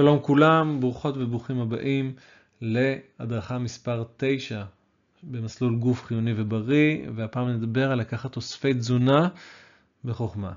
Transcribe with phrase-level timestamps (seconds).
[0.00, 2.12] שלום כולם, ברוכות וברוכים הבאים
[2.60, 4.62] להדרכה מספר 9
[5.22, 9.28] במסלול גוף חיוני ובריא, והפעם נדבר על לקחת תוספי תזונה
[10.04, 10.52] בחוכמה.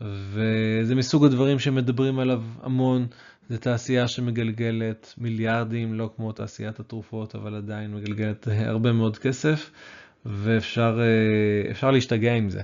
[0.00, 3.06] וזה מסוג הדברים שמדברים עליו המון,
[3.48, 9.70] זה תעשייה שמגלגלת מיליארדים, לא כמו תעשיית התרופות, אבל עדיין מגלגלת הרבה מאוד כסף,
[10.26, 11.00] ואפשר
[11.92, 12.62] להשתגע עם זה.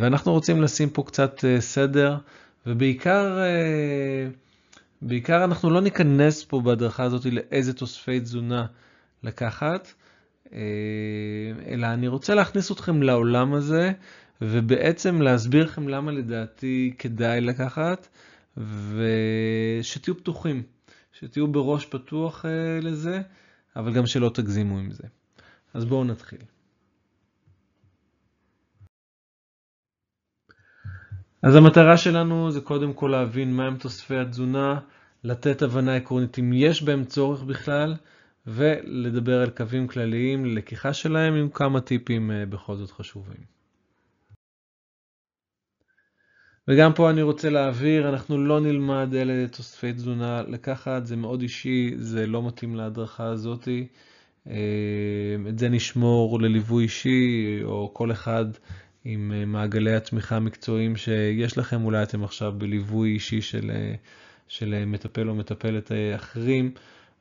[0.00, 2.16] ואנחנו רוצים לשים פה קצת סדר,
[2.66, 3.38] ובעיקר
[5.06, 8.66] בעיקר אנחנו לא ניכנס פה בהדרכה הזאת לאיזה תוספי תזונה
[9.22, 9.92] לקחת,
[11.66, 13.92] אלא אני רוצה להכניס אתכם לעולם הזה,
[14.42, 18.08] ובעצם להסביר לכם למה לדעתי כדאי לקחת,
[18.56, 20.62] ושתהיו פתוחים,
[21.12, 22.44] שתהיו בראש פתוח
[22.82, 23.20] לזה,
[23.76, 25.04] אבל גם שלא תגזימו עם זה.
[25.74, 26.38] אז בואו נתחיל.
[31.46, 34.80] אז המטרה שלנו זה קודם כל להבין מהם תוספי התזונה,
[35.24, 37.94] לתת הבנה עקרונית אם יש בהם צורך בכלל,
[38.46, 43.40] ולדבר על קווים כלליים ללקיחה שלהם עם כמה טיפים בכל זאת חשובים.
[46.68, 51.94] וגם פה אני רוצה להעביר, אנחנו לא נלמד אלה תוספי תזונה לקחת, זה מאוד אישי,
[51.96, 53.86] זה לא מתאים להדרכה הזאתי.
[55.48, 58.44] את זה נשמור לליווי אישי, או כל אחד
[59.04, 63.70] עם מעגלי התמיכה המקצועיים שיש לכם, אולי אתם עכשיו בליווי אישי של,
[64.48, 66.70] של מטפל או מטפלת אחרים,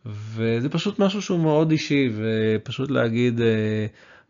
[0.06, 3.42] וזה פשוט משהו שהוא מאוד אישי, ופשוט להגיד,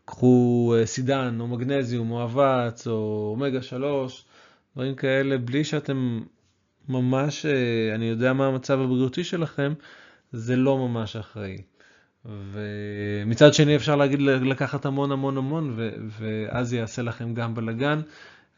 [0.04, 4.24] קחו סידן או מגנזיום או אבץ או אומגה 3,
[4.76, 6.20] דברים כאלה, בלי שאתם
[6.88, 7.46] ממש,
[7.94, 9.72] אני יודע מה המצב הבריאותי שלכם,
[10.32, 11.58] זה לא ממש אחראי.
[12.24, 15.76] ומצד שני אפשר להגיד לקחת המון המון המון,
[16.18, 18.00] ואז זה יעשה לכם גם בלגן.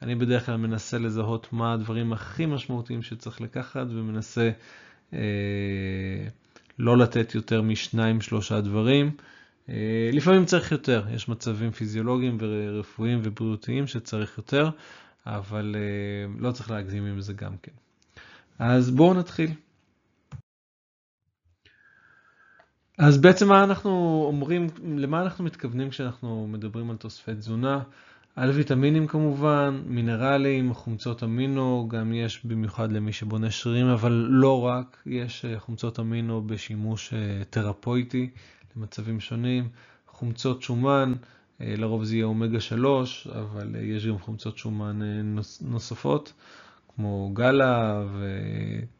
[0.03, 4.51] אני בדרך כלל מנסה לזהות מה הדברים הכי משמעותיים שצריך לקחת, ומנסה
[5.13, 5.19] אה,
[6.79, 9.11] לא לתת יותר משניים שלושה דברים.
[9.69, 14.71] אה, לפעמים צריך יותר, יש מצבים פיזיולוגיים ורפואיים ובריאותיים שצריך יותר,
[15.27, 17.73] אבל אה, לא צריך להגזים עם זה גם כן.
[18.59, 19.51] אז בואו נתחיל.
[22.99, 27.81] אז בעצם מה אנחנו אומרים, למה אנחנו מתכוונים כשאנחנו מדברים על תוספי תזונה?
[28.37, 35.03] על ויטמינים כמובן, מינרלים, חומצות אמינו, גם יש במיוחד למי שבונה שרירים, אבל לא רק,
[35.07, 37.15] יש חומצות אמינו בשימוש
[37.51, 38.31] תרפויטי
[38.77, 39.69] למצבים שונים,
[40.07, 41.13] חומצות שומן,
[41.61, 45.01] לרוב זה יהיה אומגה 3, אבל יש גם חומצות שומן
[45.61, 46.33] נוספות,
[46.95, 48.05] כמו גלה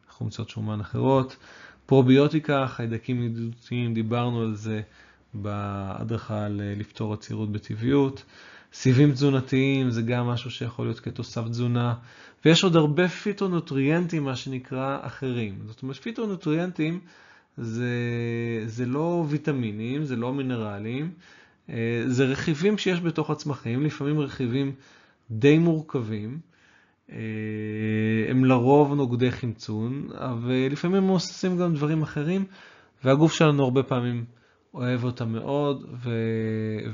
[0.09, 1.37] וחומצות שומן אחרות.
[1.87, 4.81] פרוביוטיקה, חיידקים ידידותיים, דיברנו על זה
[5.35, 8.25] בהדרכה על לפתור עצירות בטבעיות.
[8.73, 11.95] סיבים תזונתיים זה גם משהו שיכול להיות כתוסף תזונה.
[12.45, 15.59] ויש עוד הרבה פיטונוטריאנטים, מה שנקרא, אחרים.
[15.67, 17.01] זאת אומרת, פיטונוטריאנטים
[17.57, 17.91] זה,
[18.67, 21.11] זה לא ויטמינים, זה לא מינרלים,
[22.07, 24.73] זה רכיבים שיש בתוך הצמחים, לפעמים רכיבים
[25.31, 26.39] די מורכבים.
[28.29, 32.45] הם לרוב נוגדי חמצון, אבל לפעמים הם עושים גם דברים אחרים,
[33.05, 34.25] והגוף שלנו הרבה פעמים
[34.75, 35.85] אוהב אותם מאוד,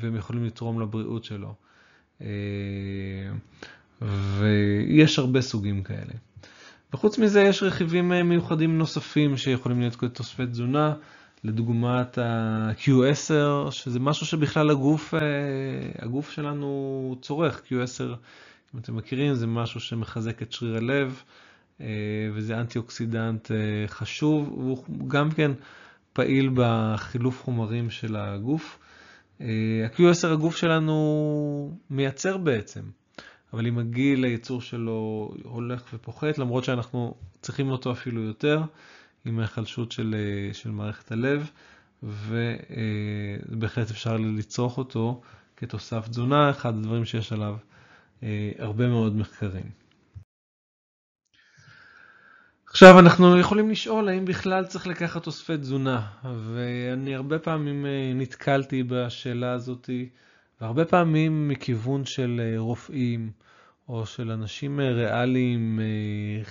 [0.01, 1.55] והם יכולים לתרום לבריאות שלו.
[4.39, 6.13] ויש הרבה סוגים כאלה.
[6.95, 10.95] וחוץ מזה יש רכיבים מיוחדים נוספים שיכולים להיות כתוספי תזונה,
[11.45, 15.15] לדוגמת ה-Q10, שזה משהו שבכלל הגוף,
[15.99, 17.63] הגוף שלנו צורך.
[17.67, 18.15] Q10,
[18.75, 21.23] אם אתם מכירים, זה משהו שמחזק את שריר הלב,
[22.35, 23.51] וזה אנטי-אוקסידנט
[23.87, 25.51] חשוב, והוא גם כן
[26.13, 28.79] פעיל בחילוף חומרים של הגוף.
[29.41, 32.81] ה-Q10 הגוף שלנו מייצר בעצם,
[33.53, 38.63] אבל עם הגיל הייצור שלו הולך ופוחת, למרות שאנחנו צריכים אותו אפילו יותר,
[39.25, 40.15] עם ההיחלשות של,
[40.53, 41.51] של מערכת הלב,
[42.03, 45.21] ובהחלט אפשר לצרוך אותו
[45.57, 47.57] כתוסף תזונה, אחד הדברים שיש עליו
[48.59, 49.71] הרבה מאוד מחקרים.
[52.67, 59.53] עכשיו אנחנו יכולים לשאול האם בכלל צריך לקחת תוספי תזונה, ואני הרבה פעמים נתקלתי בשאלה
[59.53, 59.91] הזאת,
[60.61, 63.31] והרבה פעמים מכיוון של רופאים,
[63.89, 65.81] או של אנשים ריאליים,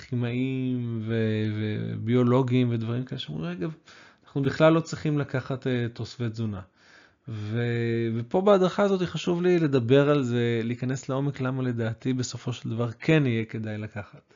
[0.09, 3.67] כימאים וביולוגיים ודברים כאלה, שאומרים, רגע,
[4.25, 6.61] אנחנו בכלל לא צריכים לקחת תוספי תזונה.
[8.15, 12.91] ופה בהדרכה הזאת חשוב לי לדבר על זה, להיכנס לעומק למה לדעתי בסופו של דבר
[12.91, 14.33] כן יהיה כדאי לקחת.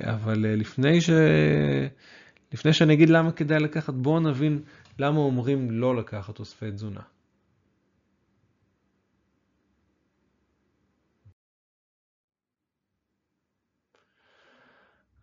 [0.00, 1.10] אבל לפני, ש...
[2.52, 4.62] לפני שאני אגיד למה כדאי לקחת, בואו נבין
[4.98, 7.00] למה אומרים לא לקחת תוספי תזונה.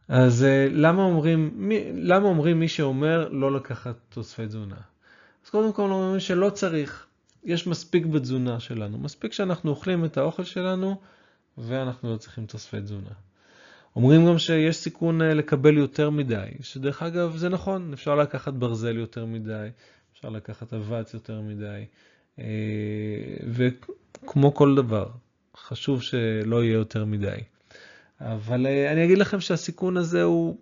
[0.07, 4.94] אז אה, למה אומרים, למה אומרים מי שאומר לא לקחת תוספי תזונה?
[5.45, 7.07] אז קודם כל אומרים שלא צריך,
[7.43, 11.01] יש מספיק בתזונה שלנו, מספיק שאנחנו אוכלים את האוכל שלנו
[11.57, 13.09] ואנחנו לא צריכים תוספי תזונה.
[13.95, 18.97] אומרים גם שיש סיכון אה, לקבל יותר מדי, שדרך אגב זה נכון, אפשר לקחת ברזל
[18.97, 19.67] יותר מדי,
[20.13, 21.85] אפשר לקחת אבץ יותר מדי,
[22.39, 22.45] אה,
[23.47, 25.09] וכמו כל דבר,
[25.57, 27.37] חשוב שלא יהיה יותר מדי.
[28.21, 30.57] אבל אה, אני אגיד לכם שהסיכון הזה הוא,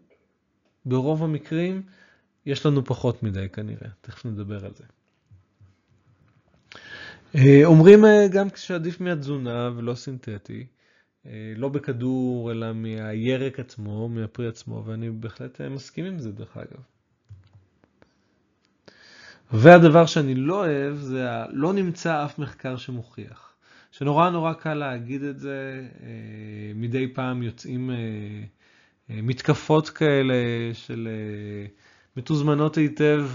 [0.86, 1.82] ברוב המקרים,
[2.46, 4.84] יש לנו פחות מדי כנראה, תכף נדבר על זה.
[7.66, 10.66] אומרים גם שעדיף מהתזונה ולא סינתטי,
[11.26, 16.58] אה, לא בכדור, אלא מהירק עצמו, מהפרי עצמו, ואני בהחלט אה, מסכים עם זה דרך
[16.58, 16.82] אגב.
[19.52, 23.54] והדבר שאני לא אוהב זה לא נמצא אף מחקר שמוכיח.
[23.92, 27.92] שנורא נורא קל להגיד את זה, אה, מדי פעם יוצאים
[29.10, 30.34] מתקפות כאלה
[30.74, 31.08] של
[32.18, 33.26] מתוזמנות היטב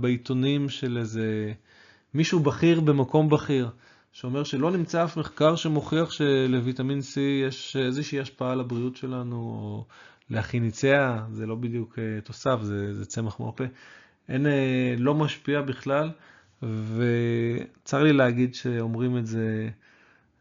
[0.00, 1.52] בעיתונים של איזה
[2.14, 3.70] מישהו בכיר במקום בכיר.
[4.14, 9.84] שאומר שלא נמצא אף מחקר שמוכיח שלוויטמין C יש איזושהי השפעה על הבריאות שלנו, או
[10.30, 13.64] לאחיניציה, זה לא בדיוק אה, תוסף, זה, זה צמח מרפא.
[14.28, 16.10] אין, אה, לא משפיע בכלל,
[16.62, 19.68] וצר לי להגיד שאומרים את זה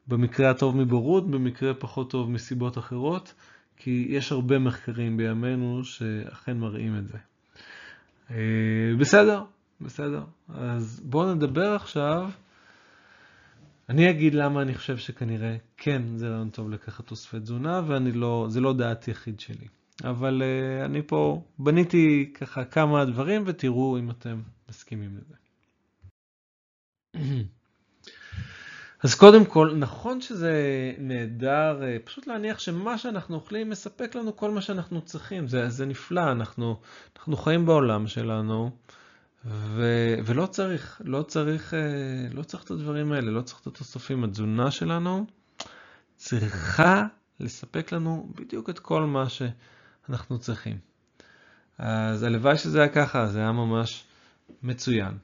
[0.07, 3.33] במקרה הטוב מבורות, במקרה פחות טוב מסיבות אחרות,
[3.77, 7.17] כי יש הרבה מחקרים בימינו שאכן מראים את זה.
[8.33, 9.43] אה, בסדר,
[9.81, 10.23] בסדר.
[10.49, 12.29] אז בואו נדבר עכשיו
[13.89, 18.47] אני אגיד למה אני חושב שכנראה כן זה רעיון טוב לקחת תוספי תזונה, וזה לא,
[18.61, 19.67] לא דעת יחיד שלי.
[20.03, 25.35] אבל uh, אני פה בניתי ככה כמה דברים ותראו אם אתם מסכימים לזה.
[29.03, 30.53] אז קודם כל, נכון שזה
[30.97, 35.85] נהדר, uh, פשוט להניח שמה שאנחנו אוכלים מספק לנו כל מה שאנחנו צריכים, זה, זה
[35.85, 36.79] נפלא, אנחנו,
[37.17, 38.71] אנחנו חיים בעולם שלנו.
[39.45, 39.83] ו...
[40.25, 41.79] ולא צריך, לא צריך, אה,
[42.33, 44.23] לא צריך את הדברים האלה, לא צריך את התוספים.
[44.23, 45.25] התזונה שלנו
[46.15, 47.03] צריכה
[47.39, 50.77] לספק לנו בדיוק את כל מה שאנחנו צריכים.
[51.77, 54.03] אז הלוואי שזה היה ככה, זה היה ממש
[54.63, 55.17] מצוין.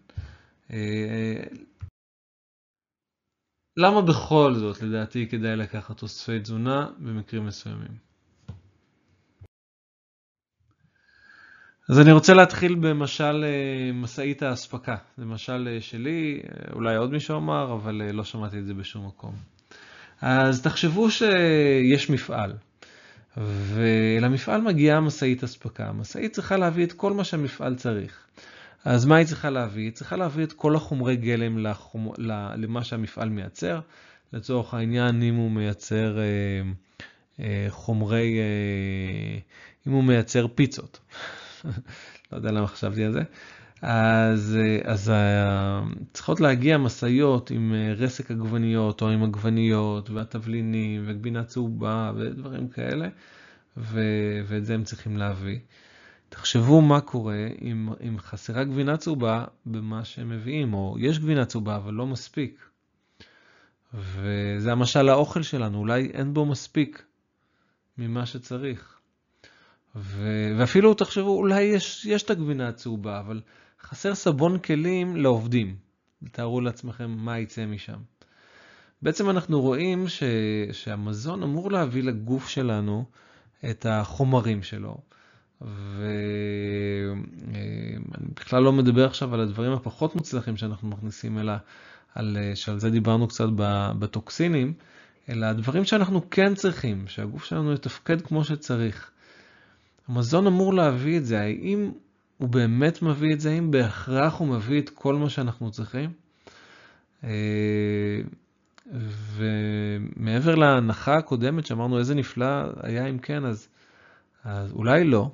[3.82, 7.92] למה בכל זאת, לדעתי, כדאי לקחת תוספי תזונה במקרים מסוימים?
[11.90, 14.96] אז אני רוצה להתחיל במשל אה, משאית האספקה.
[15.18, 19.08] זה משל אה, שלי, אה, אולי עוד מישהו אמר, אבל לא שמעתי את זה בשום
[19.08, 19.36] מקום.
[20.22, 22.54] אז תחשבו שיש מפעל,
[23.38, 25.88] ולמפעל מגיעה משאית אספקה.
[25.88, 28.28] המשאית צריכה להביא את כל מה שהמפעל צריך.
[28.86, 29.84] אז מה היא צריכה להביא?
[29.84, 32.12] היא צריכה להביא את כל החומרי גלם לחומ...
[32.58, 33.80] למה שהמפעל מייצר.
[34.34, 36.18] לצורך העניין, אם הוא מייצר
[37.70, 38.40] חומרי,
[39.88, 41.00] אם הוא מייצר פיצות.
[42.32, 43.22] לא יודע למה חשבתי על זה.
[43.82, 45.82] אז, אז אה,
[46.14, 53.08] צריכות להגיע משאיות עם אה, רסק עגבניות או עם עגבניות והתבלינים וגבינה צהובה ודברים כאלה,
[53.78, 54.02] ו,
[54.48, 55.60] ואת זה הם צריכים להביא.
[56.30, 61.76] תחשבו מה קורה אם, אם חסרה גבינה צהובה במה שהם מביאים, או יש גבינה צהובה
[61.76, 62.70] אבל לא מספיק.
[63.94, 67.04] וזה המשל האוכל שלנו, אולי אין בו מספיק
[67.98, 69.00] ממה שצריך.
[69.96, 70.28] ו...
[70.58, 73.42] ואפילו תחשבו, אולי יש, יש את הגבינה הצהובה, אבל
[73.82, 75.76] חסר סבון כלים לעובדים.
[76.32, 78.00] תארו לעצמכם מה יצא משם.
[79.02, 80.24] בעצם אנחנו רואים ש...
[80.72, 83.06] שהמזון אמור להביא לגוף שלנו
[83.70, 84.98] את החומרים שלו.
[85.62, 87.16] ואני
[88.36, 91.54] בכלל לא מדבר עכשיו על הדברים הפחות מוצלחים שאנחנו מכניסים, אלא
[92.16, 93.50] על, שעל זה דיברנו קצת
[94.00, 94.74] בטוקסינים,
[95.30, 99.12] אלא הדברים שאנחנו כן צריכים, שהגוף שלנו יתפקד כמו שצריך.
[100.08, 101.92] המזון אמור להביא את זה, האם
[102.38, 106.10] הוא באמת מביא את זה, האם בהכרח הוא מביא את כל מה שאנחנו צריכים?
[107.24, 108.22] אה,
[109.36, 113.68] ומעבר להנחה הקודמת שאמרנו איזה נפלא היה אם כן, אז,
[114.44, 115.32] אז אולי לא.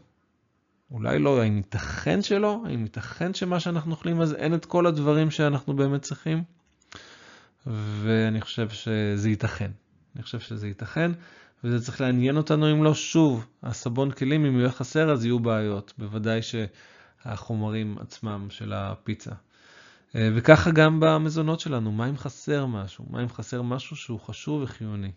[0.92, 2.64] אולי לא, האם ייתכן שלא?
[2.66, 6.44] האם ייתכן שמה שאנחנו אוכלים אז אין את כל הדברים שאנחנו באמת צריכים?
[7.68, 9.72] ואני חושב שזה ייתכן.
[10.16, 11.12] אני חושב שזה ייתכן.
[11.64, 15.94] וזה צריך לעניין אותנו אם לא שוב, הסבון כלים, אם יהיה חסר אז יהיו בעיות,
[15.98, 19.32] בוודאי שהחומרים עצמם של הפיצה.
[20.16, 23.06] אה, וככה גם במזונות שלנו, מה אם חסר משהו?
[23.10, 25.12] מה אם חסר משהו שהוא חשוב וחיוני,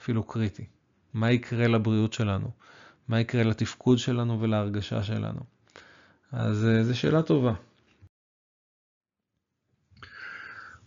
[0.00, 0.64] אפילו קריטי?
[1.14, 2.50] מה יקרה לבריאות שלנו?
[3.08, 5.40] מה יקרה לתפקוד שלנו ולהרגשה שלנו?
[6.32, 7.52] אז אה, זו שאלה טובה.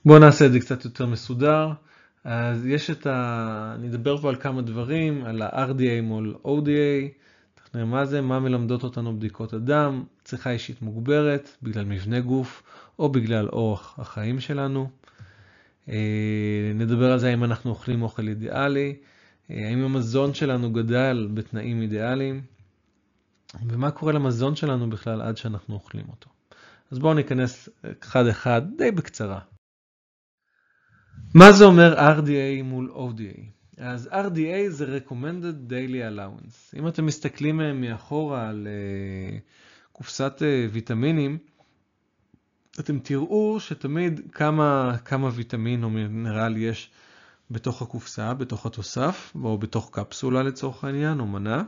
[0.05, 1.71] בואו נעשה את זה קצת יותר מסודר.
[2.23, 3.73] אז יש את ה...
[3.75, 7.21] אני אדבר פה על כמה דברים, על ה-RDA מול ODA,
[7.73, 12.63] נראה מה זה, מה מלמדות אותנו בדיקות הדם, צריכה אישית מוגברת, בגלל מבנה גוף,
[12.99, 14.89] או בגלל אורח החיים שלנו.
[15.89, 18.95] אה, נדבר על זה האם אנחנו אוכלים אוכל אידיאלי,
[19.55, 22.41] האם המזון שלנו גדל בתנאים אידיאליים,
[23.67, 26.29] ומה קורה למזון שלנו בכלל עד שאנחנו אוכלים אותו.
[26.91, 27.69] אז בואו ניכנס
[28.03, 29.39] אחד אחד די בקצרה.
[31.35, 33.41] מה זה אומר RDA מול ODA?
[33.77, 36.77] אז RDA זה Recommended Daily Allowance.
[36.79, 38.67] אם אתם מסתכלים אה, מאחורה על
[39.91, 40.41] קופסת
[40.71, 41.37] ויטמינים,
[42.79, 46.91] אתם תראו שתמיד כמה, כמה ויטמין או מינרל יש
[47.51, 51.63] בתוך הקופסה, בתוך התוסף, או בתוך קפסולה לצורך העניין, או מנה.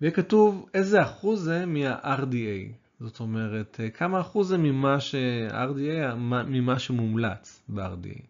[0.00, 2.72] ויהיה כתוב איזה אחוז זה מה-RDA.
[3.00, 5.14] זאת אומרת, כמה אחוז זה ממה, ש...
[5.50, 6.14] RDA,
[6.46, 8.20] ממה שמומלץ ב-RDA.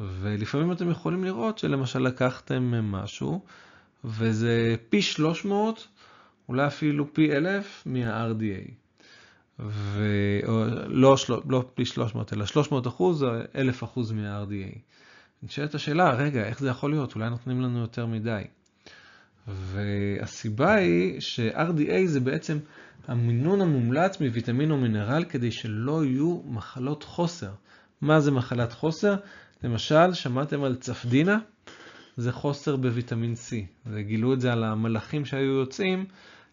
[0.00, 3.40] ולפעמים אתם יכולים לראות שלמשל לקחתם משהו,
[4.04, 5.88] וזה פי 300,
[6.48, 8.70] אולי אפילו פי 1000 מה-RDA.
[9.58, 11.16] ולא
[11.48, 14.78] לא פי 300 אלא 300 אחוז או 1,000 אחוז מה-RDA.
[15.46, 17.14] נשאלת השאלה, רגע, איך זה יכול להיות?
[17.14, 18.42] אולי נותנים לנו יותר מדי.
[19.48, 22.58] והסיבה היא ש-RDA זה בעצם
[23.08, 27.50] המינון המומלץ מוויטמין או מינרל כדי שלא יהיו מחלות חוסר.
[28.00, 29.16] מה זה מחלת חוסר?
[29.64, 31.38] למשל, שמעתם על צפדינה?
[32.16, 33.54] זה חוסר בוויטמין C.
[33.86, 36.04] וגילו את זה על המלאכים שהיו יוצאים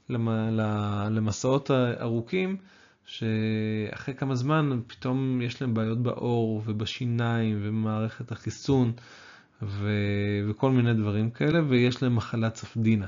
[0.09, 1.71] למסעות
[2.01, 2.57] ארוכים.
[3.05, 8.91] שאחרי כמה זמן פתאום יש להם בעיות בעור ובשיניים ובמערכת החיסון
[9.61, 9.89] ו...
[10.49, 13.07] וכל מיני דברים כאלה, ויש להם מחלת צפדינה.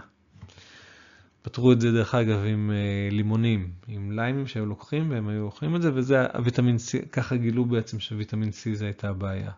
[1.41, 5.75] פתרו את זה דרך אגב עם uh, לימונים, עם ליימים שהיו לוקחים והם היו אוכלים
[5.75, 9.51] את זה, וזה הוויטמין C, ככה גילו בעצם שוויטמין C זה הייתה הבעיה.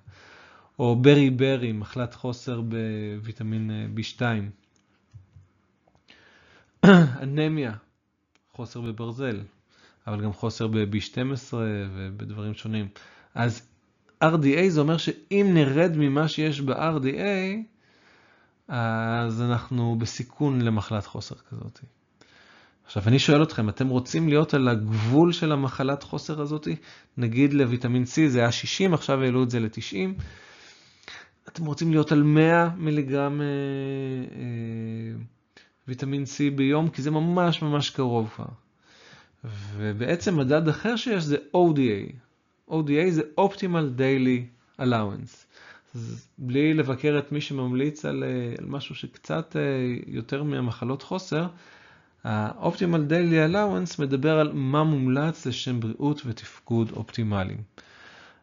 [0.79, 4.21] או ברי ברי, מחלת חוסר בוויטמין אה, B2.
[7.23, 7.73] אנמיה,
[8.51, 9.39] חוסר בברזל,
[10.07, 11.53] אבל גם חוסר ב-B12
[11.95, 12.87] ובדברים שונים.
[13.35, 13.61] אז
[14.23, 17.57] RDA זה אומר שאם נרד ממה שיש ב-RDA,
[18.67, 21.79] אז אנחנו בסיכון למחלת חוסר כזאת.
[22.85, 26.67] עכשיו אני שואל אתכם, אתם רוצים להיות על הגבול של המחלת חוסר הזאת?
[27.17, 30.21] נגיד לויטמין C זה היה 60, עכשיו העלו את זה ל-90.
[31.47, 33.45] אתם רוצים להיות על 100 מיליגרם אה,
[34.35, 35.23] אה,
[35.87, 38.66] ויטמין C ביום, כי זה ממש ממש קרוב כבר.
[39.77, 42.13] ובעצם מדד אחר שיש זה ODA.
[42.71, 44.41] ODA זה Optimal Daily
[44.81, 45.47] Allowance.
[45.95, 49.61] אז בלי לבקר את מי שממליץ על, אה, על משהו שקצת אה,
[50.07, 51.47] יותר מהמחלות חוסר,
[52.23, 57.61] ה-Optimal Daily Allowance מדבר על מה מומלץ לשם בריאות ותפקוד אופטימליים.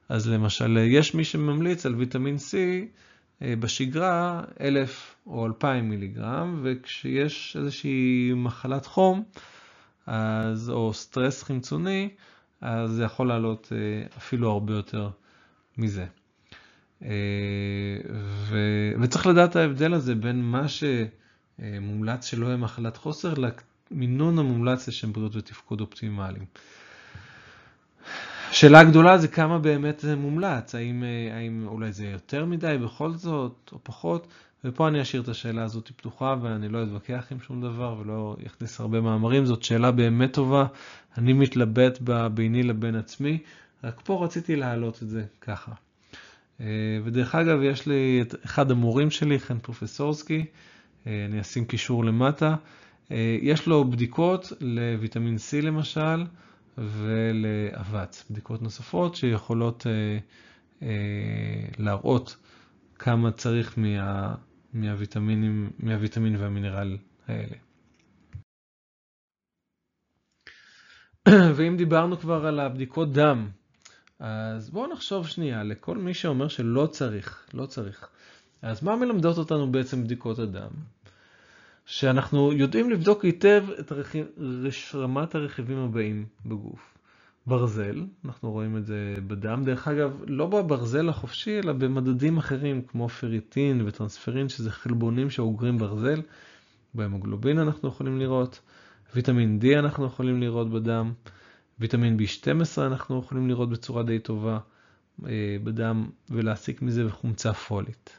[0.08, 2.54] אז למשל, יש מי שממליץ על ויטמין C
[3.42, 9.22] אה, בשגרה 1,000 או 2,000 מיליגרם, וכשיש איזושהי מחלת חום,
[10.06, 12.08] אז, או סטרס חמצוני,
[12.60, 15.10] אז זה יכול לעלות אה, אפילו הרבה יותר
[15.78, 16.06] מזה.
[17.02, 17.08] אה,
[18.22, 18.58] ו,
[19.00, 23.34] וצריך לדעת ההבדל הזה בין מה שמומלץ שלא יהיה מחלת חוסר,
[23.90, 26.44] למינון המומלץ לשם בריאות ותפקוד אופטימליים.
[28.50, 33.12] השאלה הגדולה זה כמה באמת זה מומלץ, האם, אה, האם אולי זה יותר מדי בכל
[33.12, 34.26] זאת או פחות,
[34.64, 38.80] ופה אני אשאיר את השאלה הזאת פתוחה ואני לא אתווכח עם שום דבר ולא אכניס
[38.80, 40.66] הרבה מאמרים, זאת שאלה באמת טובה,
[41.18, 43.38] אני מתלבט בה ביני לבין עצמי,
[43.84, 45.72] רק פה רציתי להעלות את זה ככה.
[46.60, 46.66] אה,
[47.04, 50.44] ודרך אגב, יש לי את אחד המורים שלי, חן פרופסורסקי,
[51.06, 52.56] אה, אני אשים קישור למטה,
[53.10, 56.24] אה, יש לו בדיקות לויטמין C למשל
[56.78, 59.86] ולאבץ, בדיקות נוספות שיכולות
[61.78, 62.36] להראות
[62.98, 64.34] כמה צריך מה...
[64.74, 67.56] מהוויטמינים, מהוויטמין והמינרל האלה.
[71.56, 73.48] ואם דיברנו כבר על הבדיקות דם,
[74.18, 78.08] אז בואו נחשוב שנייה לכל מי שאומר שלא צריך, לא צריך.
[78.62, 80.70] אז מה מלמדות אותנו בעצם בדיקות הדם?
[81.86, 83.92] שאנחנו יודעים לבדוק היטב את
[84.94, 86.93] רמת הרכיבים הבאים בגוף.
[87.46, 93.08] ברזל, אנחנו רואים את זה בדם, דרך אגב, לא בברזל החופשי, אלא במדדים אחרים כמו
[93.08, 96.22] פריטין וטרנספרין, שזה חלבונים שאוגרים ברזל,
[96.94, 98.60] בהמוגלובין אנחנו יכולים לראות,
[99.14, 101.12] ויטמין D אנחנו יכולים לראות בדם,
[101.78, 104.58] ויטמין B12 אנחנו יכולים לראות בצורה די טובה
[105.26, 108.18] אה, בדם ולהסיק מזה חומצה פולית.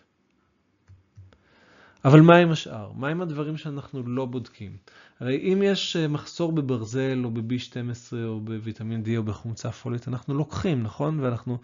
[2.06, 2.92] אבל מה עם השאר?
[2.92, 4.78] מה עם הדברים שאנחנו לא בודקים?
[5.20, 10.34] הרי אם יש אה, מחסור בברזל או ב-B12 או בוויטמין D או בחומצה פולית, אנחנו
[10.34, 11.20] לוקחים, נכון?
[11.20, 11.58] ואנחנו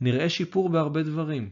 [0.00, 1.50] נראה שיפור בהרבה דברים.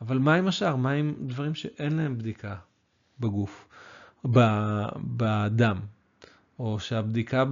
[0.00, 0.76] אבל מה עם השאר?
[0.76, 2.56] מה עם דברים שאין להם בדיקה
[3.20, 3.68] בגוף?
[5.16, 5.80] בדם,
[6.58, 7.44] או שהבדיקה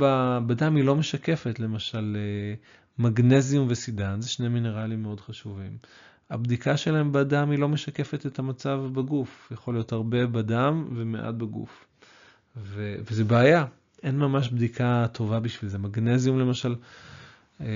[0.47, 2.17] בדם היא לא משקפת, למשל
[2.99, 5.79] מגנזיום וסידן, זה שני מינרלים מאוד חשובים.
[6.31, 11.88] הבדיקה שלהם בדם היא לא משקפת את המצב בגוף, יכול להיות הרבה בדם ומעט בגוף.
[12.57, 13.65] ו- וזה בעיה,
[14.03, 15.79] אין ממש בדיקה טובה בשביל זה.
[15.79, 16.75] מגנזיום למשל,
[17.61, 17.67] אה,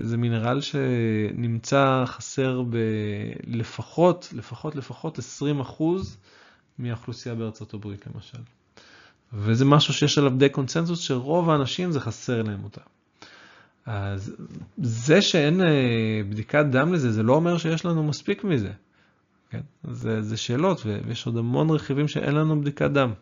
[0.00, 5.82] זה מינרל שנמצא חסר בלפחות, לפחות, לפחות 20%
[6.78, 8.38] מהאוכלוסייה בארצות הברית למשל.
[9.32, 12.80] וזה משהו שיש עליו די קונצנזוס שרוב האנשים זה חסר להם אותה.
[13.86, 14.36] אז
[14.78, 18.72] זה שאין אה, בדיקת דם לזה, זה לא אומר שיש לנו מספיק מזה.
[19.50, 19.60] כן?
[19.84, 23.12] זה, זה שאלות, ויש עוד המון רכיבים שאין לנו בדיקת דם.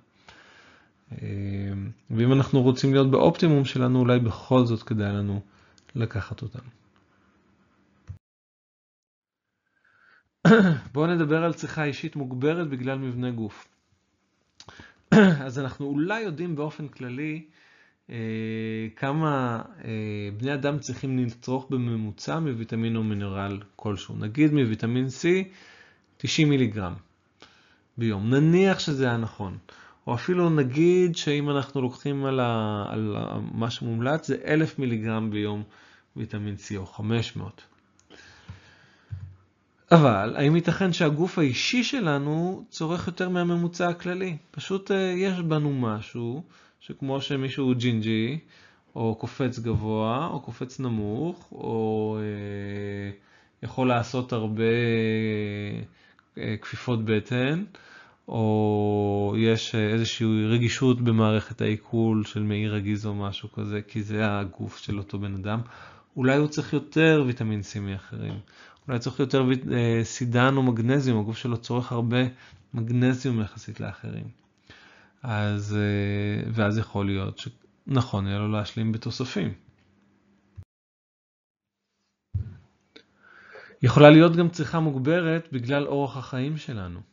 [1.13, 1.73] אה,
[2.11, 5.41] ואם אנחנו רוצים להיות באופטימום שלנו, אולי בכל זאת כדאי לנו
[5.95, 6.65] לקחת אותם.
[10.93, 13.69] בואו נדבר על צריכה אישית מוגברת בגלל מבנה גוף.
[15.47, 17.45] אז אנחנו אולי יודעים באופן כללי
[18.11, 18.17] אה,
[18.97, 24.17] כמה אה, בני אדם צריכים לצרוך בממוצע מוויטמין או מינרל כלשהו.
[24.17, 25.27] נגיד מוויטמין C
[26.17, 26.95] 90 מיליגרם
[27.99, 28.35] ביום.
[28.35, 29.59] נניח שזה היה נכון.
[30.09, 33.17] או אפילו נגיד שאם אנחנו לוקחים על, ה, על
[33.53, 35.63] מה שמומלץ זה 1,000 מיליגרם ביום
[36.17, 37.63] ויטמין C או 500.
[39.91, 44.37] אבל האם ייתכן שהגוף האישי שלנו צורך יותר מהממוצע הכללי?
[44.51, 46.43] פשוט אה, יש בנו משהו
[46.81, 48.39] שכמו שמישהו הוא ג'ינג'י,
[48.97, 53.11] או קופץ גבוה, או קופץ נמוך, או אה,
[53.63, 54.63] יכול לעשות הרבה
[56.39, 57.65] אה, כפיפות בטן,
[58.29, 64.79] או יש איזושהי רגישות במערכת העיכול של מעי רגיז או משהו כזה, כי זה הגוף
[64.79, 65.61] של אותו בן אדם.
[66.17, 68.35] אולי הוא צריך יותר ויטמין C מאחרים.
[68.89, 72.19] אולי צריך יותר אה, סידן או מגנזיום, הגוף שלו צורך הרבה
[72.75, 74.29] מגנזיום יחסית לאחרים.
[75.23, 79.53] אז, אה, ואז יכול להיות שנכון יהיה לו להשלים בתוספים.
[83.83, 87.08] יכולה להיות גם צריכה מוגברת בגלל אורח החיים שלנו.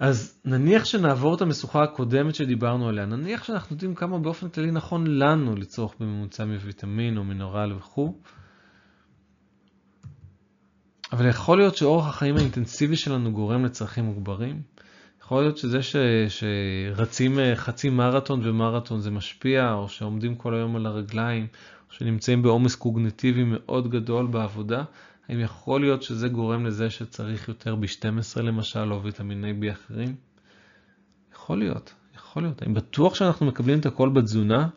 [0.00, 5.06] אז נניח שנעבור את המשוכה הקודמת שדיברנו עליה, נניח שאנחנו יודעים כמה באופן כללי נכון
[5.06, 8.14] לנו לצורך בממוצע מוויטמין או מינורל וכו',
[11.12, 14.62] אבל יכול להיות שאורח החיים האינטנסיבי שלנו גורם לצרכים מוגברים.
[15.22, 15.96] יכול להיות שזה ש,
[16.28, 21.46] שרצים אה, חצי מרתון ומרתון זה משפיע, או שעומדים כל היום על הרגליים,
[21.88, 24.84] או שנמצאים בעומס קוגנטיבי מאוד גדול בעבודה.
[25.30, 30.14] האם יכול להיות שזה גורם לזה שצריך יותר ב-12 למשל, או ויטמיני B אחרים?
[31.34, 32.62] יכול להיות, יכול להיות.
[32.62, 34.68] אני בטוח שאנחנו מקבלים את הכל בתזונה?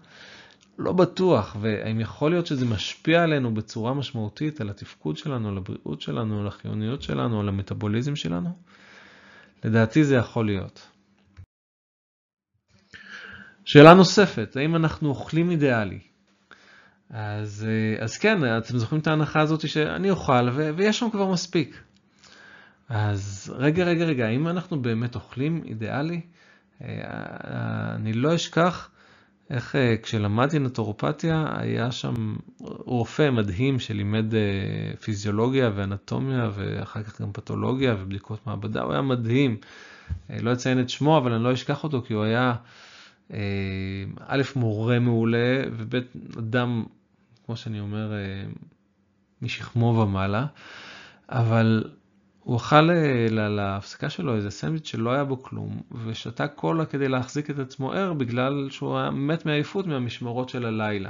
[0.77, 6.01] לא בטוח, והאם יכול להיות שזה משפיע עלינו בצורה משמעותית על התפקוד שלנו, על הבריאות
[6.01, 8.57] שלנו, על החיוניות שלנו, על המטאבוליזם שלנו?
[9.63, 10.87] לדעתי זה יכול להיות.
[13.65, 16.12] שאלה נוספת, האם אנחנו אוכלים אידיאלי?
[17.13, 17.67] אז,
[17.99, 21.83] אז כן, אתם זוכרים את ההנחה הזאת שאני אוכל ו- ויש שם כבר מספיק.
[22.89, 26.21] אז רגע, רגע, רגע, האם אנחנו באמת אוכלים אידיאלי?
[26.81, 28.89] אה, אני לא אשכח
[29.49, 34.39] איך אה, כשלמדתי נטורופתיה היה שם רופא מדהים שלימד אה,
[35.01, 39.57] פיזיולוגיה ואנטומיה ואחר כך גם פתולוגיה ובדיקות מעבדה, הוא היה מדהים.
[40.29, 42.53] אה, לא אציין את שמו אבל אני לא אשכח אותו כי הוא היה
[44.27, 45.95] א', מורה מעולה וב',
[46.39, 46.83] אדם,
[47.45, 48.11] כמו שאני אומר,
[49.41, 50.45] משכמו ומעלה,
[51.29, 51.83] אבל
[52.43, 57.49] הוא אכל אה, להפסקה שלו איזה סנדוויץ' שלא היה בו כלום, ושתה קולה כדי להחזיק
[57.49, 61.09] את עצמו ער, בגלל שהוא היה מת מעייפות מהמשמרות של הלילה.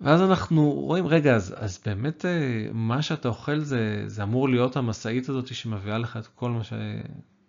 [0.00, 4.76] ואז אנחנו רואים, רגע, אז, אז באמת אה, מה שאתה אוכל זה, זה אמור להיות
[4.76, 6.72] המשאית הזאת שמביאה לך את כל מה, ש,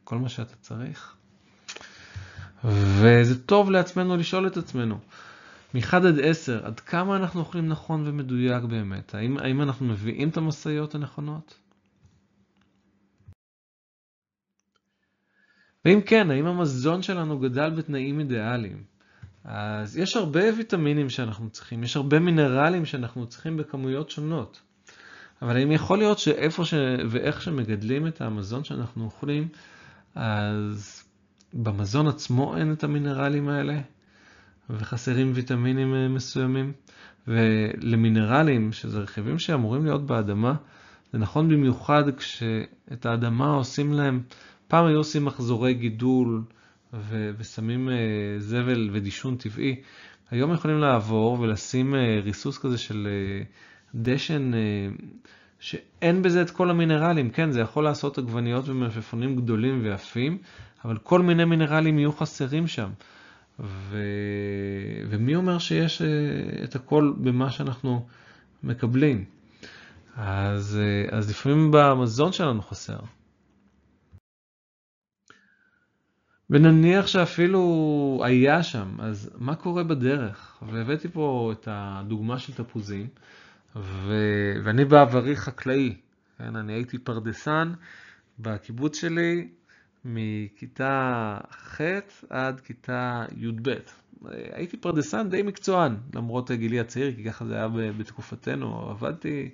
[0.03, 1.15] כל מה שאתה צריך?
[2.63, 4.99] וזה טוב לעצמנו לשאול את עצמנו,
[5.75, 9.15] מ-1 עד 10, עד כמה אנחנו אוכלים נכון ומדויק באמת?
[9.15, 11.59] האם, האם אנחנו מביאים את המשאיות הנכונות?
[15.85, 18.83] ואם כן, האם המזון שלנו גדל בתנאים אידיאליים?
[19.43, 24.61] אז יש הרבה ויטמינים שאנחנו צריכים, יש הרבה מינרלים שאנחנו צריכים בכמויות שונות.
[25.41, 26.73] אבל האם יכול להיות שאיפה ש...
[27.09, 29.47] ואיך שמגדלים את המזון שאנחנו אוכלים,
[30.15, 31.03] אז
[31.53, 33.81] במזון עצמו אין את המינרלים האלה,
[34.69, 36.73] וחסרים ויטמינים אה, מסוימים.
[37.28, 40.54] ולמינרלים, שזה רכיבים שאמורים להיות באדמה,
[41.13, 44.21] זה נכון במיוחד כשאת האדמה עושים להם
[44.67, 46.43] פעם היו עושים מחזורי גידול
[46.93, 47.91] ו- ושמים uh,
[48.41, 49.75] זבל ודישון טבעי.
[50.32, 53.08] היום יכולים לעבור ולשים uh, ריסוס כזה של
[53.95, 54.51] דשן
[55.60, 57.30] שאין בזה את כל המינרלים.
[57.30, 60.38] כן, זה יכול לעשות עגבניות ומלפפונים גדולים ויפים,
[60.86, 62.89] אבל כל מיני מינרלים יהיו חסרים שם.
[63.59, 63.97] ו...
[65.09, 66.07] ומי אומר שיש אה,
[66.63, 68.07] את הכל במה שאנחנו
[68.63, 69.25] מקבלים?
[70.15, 72.99] אז, אה, אז לפעמים במזון שלנו חסר.
[76.49, 80.63] ונניח שאפילו היה שם, אז מה קורה בדרך?
[80.71, 83.07] והבאתי פה את הדוגמה של תפוזים,
[83.75, 84.13] ו...
[84.63, 85.95] ואני בעברי חקלאי,
[86.37, 86.55] כן?
[86.55, 87.73] אני הייתי פרדסן
[88.39, 89.47] בקיבוץ שלי
[90.05, 91.81] מכיתה ח'
[92.29, 93.73] עד כיתה י"ב.
[94.31, 99.49] הייתי פרדסן די מקצוען, למרות גילי הצעיר, כי ככה זה היה בתקופתנו, עבדתי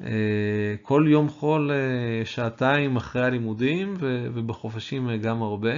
[0.00, 5.72] אה, כל יום חול אה, שעתיים אחרי הלימודים ובחופשים אה, גם הרבה.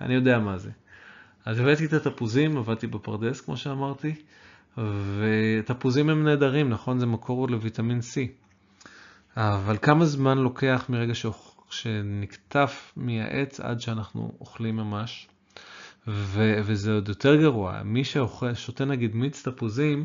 [0.00, 0.70] אני יודע מה זה.
[1.44, 4.14] אז הבאתי את התפוזים, עבדתי בפרדס כמו שאמרתי,
[5.18, 6.98] ותפוזים הם נהדרים, נכון?
[6.98, 8.44] זה מקור לוויטמין C.
[9.36, 11.14] אבל כמה זמן לוקח מרגע
[11.74, 15.28] שנקטף מהעץ עד שאנחנו אוכלים ממש?
[16.08, 20.04] ו- וזה עוד יותר גרוע, מי ששותה נגיד מיץ תפוזים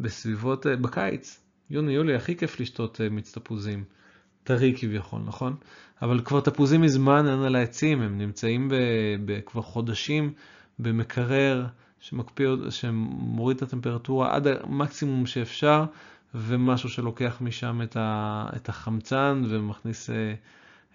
[0.00, 3.84] בסביבות, בקיץ, יוני-יולי הכי כיף לשתות אה, מיץ תפוזים.
[4.44, 5.56] טרי כביכול, נכון?
[6.02, 8.74] אבל כבר תפוזים מזמן אין על העצים, הם נמצאים ב,
[9.24, 10.32] ב, כבר חודשים
[10.78, 11.66] במקרר
[12.00, 15.84] שמקפיא, שמוריד את הטמפרטורה עד המקסימום שאפשר,
[16.34, 20.34] ומשהו שלוקח משם את, ה, את החמצן ומכניס אה, אה,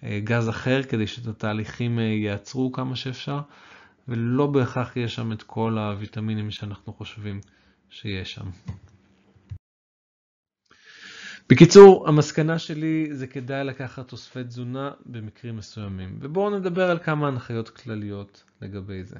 [0.03, 3.41] גז אחר כדי שאת התהליכים ייעצרו כמה שאפשר,
[4.07, 7.39] ולא בהכרח יש שם את כל הוויטמינים שאנחנו חושבים
[7.89, 8.45] שיש שם.
[11.49, 17.69] בקיצור, המסקנה שלי זה כדאי לקחת תוספי תזונה במקרים מסוימים, ובואו נדבר על כמה הנחיות
[17.69, 19.19] כלליות לגבי זה.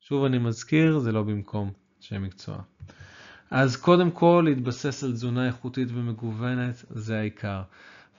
[0.00, 2.62] שוב אני מזכיר, זה לא במקום שם מקצוע.
[3.50, 7.62] אז קודם כל, להתבסס על תזונה איכותית ומגוונת, זה העיקר.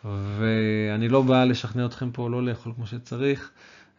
[0.06, 3.52] ואני לא בא לשכנע אתכם פה לא לאכול כמו שצריך,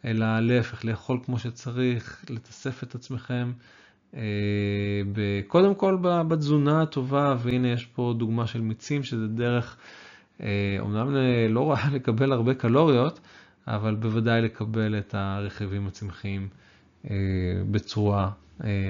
[0.04, 3.52] אלא להפך, לאכול כמו שצריך, לתסף את עצמכם.
[4.16, 4.20] אה,
[5.46, 9.76] קודם כל בתזונה הטובה, והנה יש פה דוגמה של מיצים, שזה דרך,
[10.80, 13.20] אומנם אה, לא רע לקבל הרבה קלוריות,
[13.66, 16.48] אבל בוודאי לקבל את הרכיבים הצמחיים
[17.10, 17.16] אה,
[17.70, 18.30] בצורה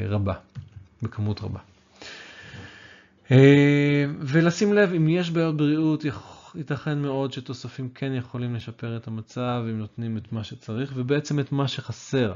[0.08, 0.34] רבה,
[1.02, 1.60] בכמות רבה.
[4.20, 6.04] ולשים לב, אם יש בעיות בריאות,
[6.54, 11.52] ייתכן מאוד שתוספים כן יכולים לשפר את המצב, אם נותנים את מה שצריך, ובעצם את
[11.52, 12.34] מה שחסר.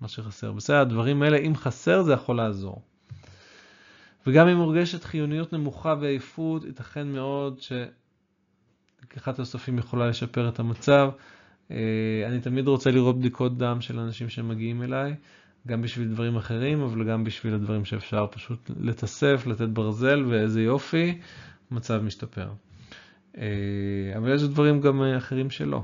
[0.00, 0.52] מה שחסר.
[0.52, 2.82] בסדר, הדברים האלה, אם חסר, זה יכול לעזור.
[4.26, 7.60] וגם אם מורגשת חיוניות נמוכה ועייפות, ייתכן מאוד
[9.00, 11.10] שלקיחת הסופים יכולה לשפר את המצב.
[11.70, 11.76] אה,
[12.26, 15.14] אני תמיד רוצה לראות בדיקות דם של אנשים שמגיעים אליי,
[15.66, 21.18] גם בשביל דברים אחרים, אבל גם בשביל הדברים שאפשר פשוט לתסף, לתת ברזל, ואיזה יופי,
[21.70, 22.48] המצב משתפר.
[23.38, 23.44] אה,
[24.16, 25.82] אבל יש דברים גם אחרים שלא.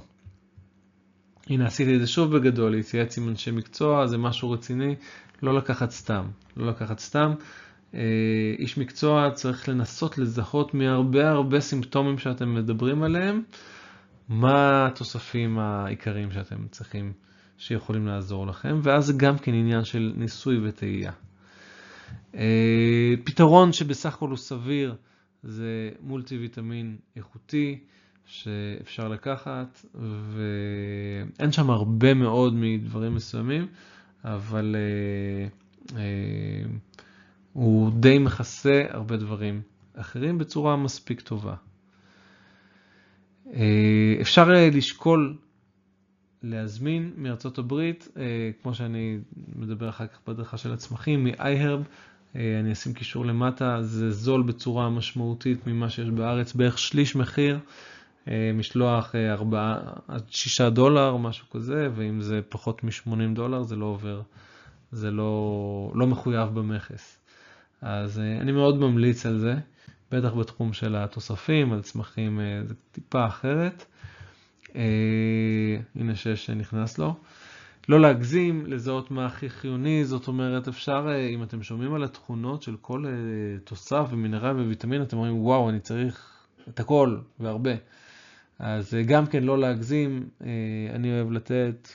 [1.51, 4.95] הנה עשיתי את זה שוב בגדול, להתייעץ עם אנשי מקצוע, זה משהו רציני,
[5.43, 6.25] לא לקחת סתם,
[6.57, 7.35] לא לקחת סתם.
[7.95, 8.01] אה,
[8.59, 13.43] איש מקצוע צריך לנסות לזהות מהרבה הרבה סימפטומים שאתם מדברים עליהם,
[14.29, 17.13] מה התוספים העיקריים שאתם צריכים,
[17.59, 21.13] שיכולים לעזור לכם, ואז זה גם כן עניין של ניסוי וטעייה.
[22.35, 24.95] אה, פתרון שבסך הכל הוא סביר
[25.43, 27.79] זה מולטי ויטמין איכותי.
[28.29, 29.85] שאפשר לקחת,
[31.39, 33.67] ואין שם הרבה מאוד מדברים מסוימים,
[34.25, 35.95] אבל uh, uh,
[37.53, 39.63] הוא די מכסה הרבה דברים
[39.95, 41.55] אחרים בצורה מספיק טובה.
[43.47, 43.51] Uh,
[44.21, 45.37] אפשר uh, לשקול
[46.43, 48.19] להזמין מארצות הברית, uh,
[48.63, 49.19] כמו שאני
[49.57, 51.83] מדבר אחר כך בדרכה של הצמחים, מ-iHerb,
[52.39, 57.59] אני אשים קישור למטה, זה זול בצורה משמעותית ממה שיש בארץ, בערך שליש מחיר.
[58.29, 63.77] אה, משלוח 4 אה, עד 6 דולר, משהו כזה, ואם זה פחות מ-80 דולר זה
[63.77, 64.23] לא עובר,
[64.93, 67.19] זה לא, לא מחויב במכס.
[67.83, 69.55] אז אה, אני מאוד ממליץ על זה,
[70.13, 73.85] בטח בתחום של התוספים, על צמחים זה טיפה אחרת.
[75.95, 77.15] הנה שש נכנס לו.
[77.89, 82.77] לא להגזים, לזהות מה הכי חיוני, זאת אומרת אפשר, אם אתם שומעים על התכונות של
[82.81, 83.05] כל
[83.65, 87.73] תוסף ומינרל וויטמין, אתם אומרים וואו, אני צריך את הכל והרבה.
[88.59, 90.49] אז אה, גם כן לא להגזים, אה,
[90.95, 91.89] אני אוהב לתת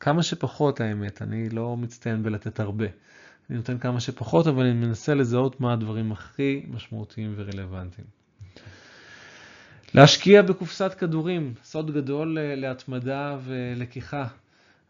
[0.00, 2.86] כמה שפחות האמת, אני לא מצטיין בלתת הרבה.
[3.50, 8.06] אני נותן כמה שפחות, אבל אני מנסה לזהות מה הדברים הכי משמעותיים ורלוונטיים.
[9.94, 14.26] להשקיע בקופסת כדורים, סוד גדול אה, להתמדה ולקיחה.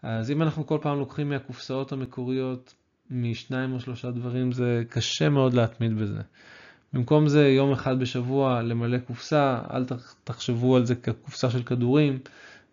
[0.02, 2.74] אז אם אנחנו כל פעם לוקחים מהקופסאות המקוריות
[3.10, 6.20] משניים או שלושה דברים, זה קשה מאוד להתמיד בזה.
[6.92, 9.84] במקום זה יום אחד בשבוע למלא קופסה, אל
[10.24, 12.18] תחשבו על זה כקופסה של כדורים,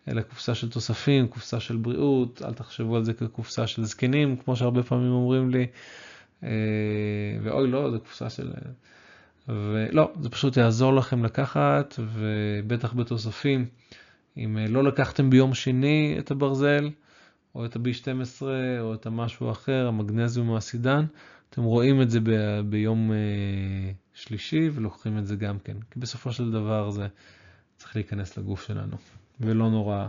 [0.07, 4.55] אלא קופסה של תוספים, קופסה של בריאות, אל תחשבו על זה כקופסה של זקנים, כמו
[4.55, 5.67] שהרבה פעמים אומרים לי,
[6.43, 6.49] אה,
[7.43, 8.51] ואוי לא, זו קופסה של...
[9.47, 13.65] ולא, זה פשוט יעזור לכם לקחת, ובטח בתוספים,
[14.37, 16.89] אם אה, לא לקחתם ביום שני את הברזל,
[17.55, 18.41] או את ה-B12,
[18.79, 21.05] או את המשהו אחר, המגנזיום או הסידן,
[21.49, 25.77] אתם רואים את זה ב- ביום uh, שלישי ולוקחים את זה גם כן.
[25.91, 27.07] כי בסופו של דבר זה
[27.77, 28.97] צריך להיכנס לגוף שלנו,
[29.41, 30.07] ולא נורא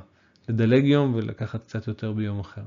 [0.49, 2.63] לדלג יום ולקחת קצת יותר ביום אחר.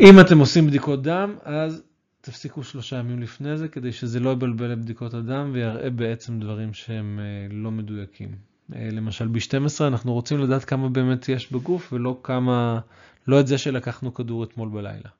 [0.00, 1.82] אם אתם עושים בדיקות דם, אז
[2.20, 7.18] תפסיקו שלושה ימים לפני זה, כדי שזה לא יבלבל לבדיקות הדם ויראה בעצם דברים שהם
[7.18, 8.49] uh, לא מדויקים.
[8.70, 12.80] Uh, למשל ב-12 אנחנו רוצים לדעת כמה באמת יש בגוף ולא כמה,
[13.26, 15.10] לא את זה שלקחנו כדור אתמול בלילה.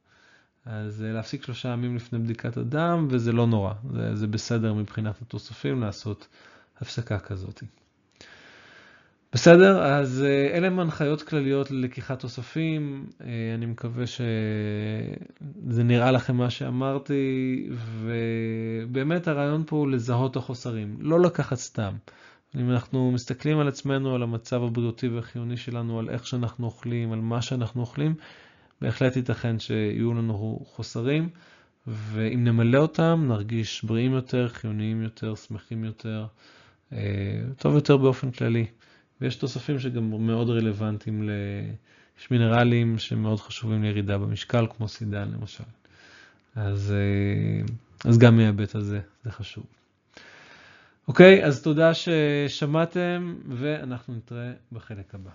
[0.66, 5.22] אז אה, להפסיק שלושה ימים לפני בדיקת הדם, וזה לא נורא, זה, זה בסדר מבחינת
[5.22, 6.28] התוספים לעשות
[6.80, 7.62] הפסקה כזאת.
[9.32, 16.36] בסדר, אז אה, אלה הם הנחיות כלליות ללקיחת תוספים, אה, אני מקווה שזה נראה לכם
[16.36, 17.68] מה שאמרתי,
[18.00, 21.92] ובאמת הרעיון פה הוא לזהות החוסרים, לא לקחת סתם.
[22.56, 27.20] אם אנחנו מסתכלים על עצמנו, על המצב הבריאותי והחיוני שלנו, על איך שאנחנו אוכלים, על
[27.20, 28.14] מה שאנחנו אוכלים,
[28.80, 31.28] בהחלט ייתכן שיהיו לנו חוסרים,
[31.86, 36.26] ואם נמלא אותם נרגיש בריאים יותר, חיוניים יותר, שמחים יותר,
[36.92, 36.98] אה,
[37.58, 38.66] טוב יותר באופן כללי.
[39.20, 41.30] ויש תוספים שגם מאוד רלוונטיים, ל...
[42.20, 45.64] יש מינרלים שמאוד חשובים לירידה במשקל, כמו סידן למשל.
[46.54, 49.79] אז, אה, אז גם מההיבט הזה זה חשוב.
[51.08, 55.30] אוקיי, אז תודה ששמעתם, ואנחנו נתראה בחלק הבא.